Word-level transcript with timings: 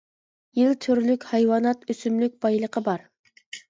يىل، 0.59 0.73
تۈرلۈك 0.85 1.29
ھايۋانات، 1.35 1.87
ئۆسۈملۈك 1.91 2.43
بايلىقى 2.43 2.89
بار. 2.93 3.11